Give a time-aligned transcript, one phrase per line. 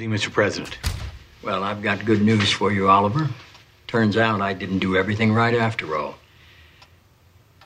[0.00, 0.30] Evening, Mr.
[0.30, 0.78] President.
[1.42, 3.28] Well, I've got good news for you, Oliver.
[3.88, 6.14] Turns out I didn't do everything right after all.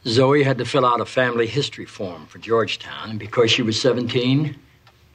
[0.06, 3.78] Zoe had to fill out a family history form for Georgetown, and because she was
[3.78, 4.56] 17,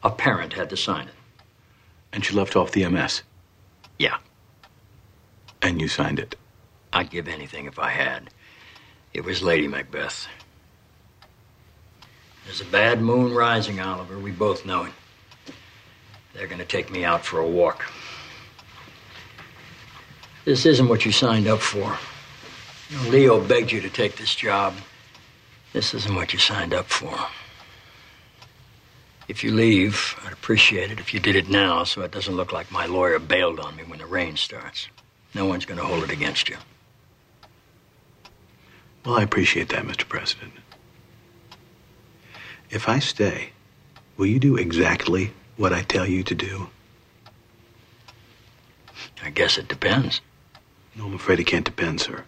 [0.03, 1.13] a parent had to sign it.
[2.13, 3.23] And she left off the MS.
[3.97, 4.17] Yeah,
[5.63, 6.35] And you signed it.
[6.93, 8.29] I'd give anything if I had.
[9.15, 10.27] It was Lady Macbeth.
[12.45, 14.19] There's a bad moon rising, Oliver.
[14.19, 14.93] We both know it.
[16.37, 17.83] They're going to take me out for a walk.
[20.45, 21.97] This isn't what you signed up for.
[22.89, 24.75] You know, Leo begged you to take this job.
[25.73, 27.17] This isn't what you signed up for.
[29.27, 32.53] If you leave, I'd appreciate it if you did it now so it doesn't look
[32.53, 34.87] like my lawyer bailed on me when the rain starts.
[35.33, 36.57] No one's going to hold it against you.
[39.03, 40.07] Well, I appreciate that, Mr.
[40.07, 40.53] President.
[42.69, 43.49] If I stay,
[44.17, 46.69] will you do exactly what I tell you to do?
[49.23, 50.21] I guess it depends.
[50.95, 52.23] No, I'm afraid it can't depend, sir.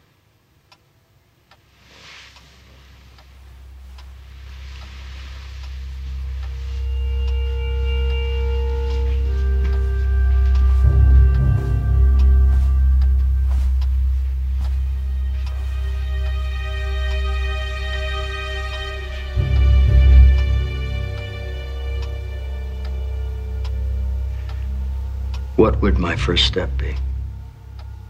[25.59, 26.95] What would my first step be?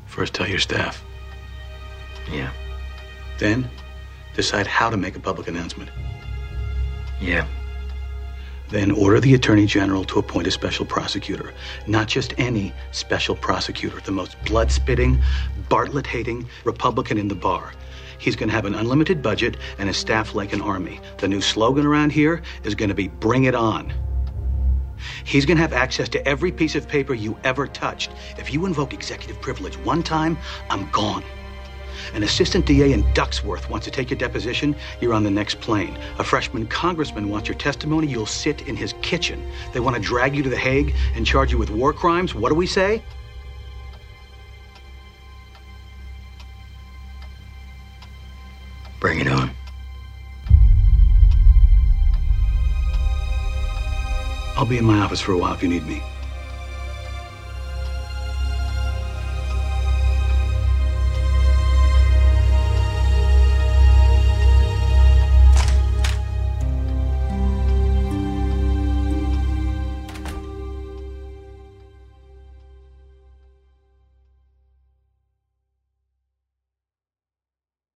[0.05, 1.03] First, tell your staff.
[2.31, 2.51] Yeah.
[3.39, 3.67] Then,
[4.35, 5.89] decide how to make a public announcement.
[7.19, 7.47] Yeah.
[8.69, 11.51] Then, order the Attorney General to appoint a special prosecutor.
[11.87, 15.19] Not just any special prosecutor, the most blood spitting,
[15.69, 17.73] Bartlet hating Republican in the bar.
[18.19, 21.01] He's going to have an unlimited budget and a staff like an army.
[21.17, 23.91] The new slogan around here is going to be Bring It On.
[25.23, 28.11] He's going to have access to every piece of paper you ever touched.
[28.37, 30.37] If you invoke executive privilege one time,
[30.69, 31.23] I'm gone.
[32.13, 35.97] An assistant DA in Ducksworth wants to take your deposition, you're on the next plane.
[36.17, 39.45] A freshman congressman wants your testimony, you'll sit in his kitchen.
[39.73, 42.33] They want to drag you to The Hague and charge you with war crimes.
[42.33, 43.03] What do we say?
[48.99, 49.51] Bring it on.
[54.59, 56.01] I'll be in my office for a while if you need me.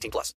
[0.00, 0.34] 18 plus.